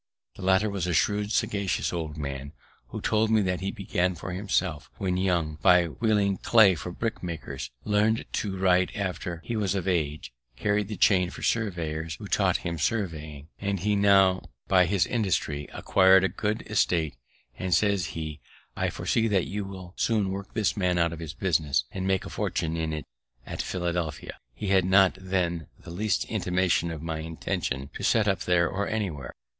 The 0.35 0.41
latter 0.41 0.67
was 0.67 0.87
a 0.87 0.95
shrewd, 0.95 1.31
sagacious 1.31 1.93
old 1.93 2.17
man, 2.17 2.53
who 2.87 3.01
told 3.01 3.29
me 3.29 3.39
that 3.43 3.59
he 3.61 3.69
began 3.69 4.15
for 4.15 4.31
himself, 4.31 4.89
when 4.97 5.15
young, 5.15 5.59
by 5.61 5.85
wheeling 5.89 6.37
clay 6.37 6.73
for 6.73 6.91
brick 6.91 7.21
makers, 7.21 7.69
learned 7.83 8.25
to 8.33 8.57
write 8.57 8.89
after 8.95 9.41
he 9.45 9.55
was 9.55 9.75
of 9.75 9.87
age, 9.87 10.33
carri'd 10.57 10.87
the 10.87 10.97
chain 10.97 11.29
for 11.29 11.43
surveyors, 11.43 12.15
who 12.15 12.25
taught 12.27 12.57
him 12.65 12.79
surveying, 12.79 13.49
and 13.59 13.81
he 13.81 13.91
had 13.91 13.99
now 13.99 14.41
by 14.67 14.87
his 14.87 15.05
industry, 15.05 15.67
acquir'd 15.71 16.23
a 16.23 16.29
good 16.29 16.63
estate; 16.65 17.15
and 17.59 17.75
says 17.75 18.07
he, 18.17 18.39
"I 18.75 18.89
foresee 18.89 19.27
that 19.27 19.45
you 19.45 19.65
will 19.65 19.93
soon 19.97 20.31
work 20.31 20.55
this 20.55 20.75
man 20.75 20.97
out 20.97 21.13
of 21.13 21.19
his 21.19 21.35
business, 21.35 21.83
and 21.91 22.07
make 22.07 22.25
a 22.25 22.29
fortune 22.31 22.75
in 22.75 22.91
it 22.91 23.05
at 23.45 23.61
Philadelphia." 23.61 24.39
He 24.55 24.69
had 24.69 24.83
not 24.83 25.13
then 25.21 25.67
the 25.79 25.91
least 25.91 26.25
intimation 26.25 26.89
of 26.89 27.03
my 27.03 27.19
intention 27.19 27.91
to 27.93 28.01
set 28.03 28.27
up 28.27 28.39
there 28.45 28.67
or 28.67 28.87
anywhere. 28.87 29.35